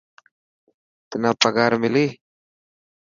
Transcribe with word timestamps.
تنا 1.09 1.29
پگهار 1.41 1.73
ملي. 1.81 2.07